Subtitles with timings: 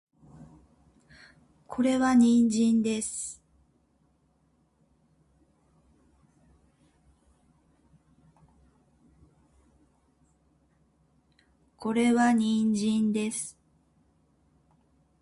[1.67, 3.39] これは人参です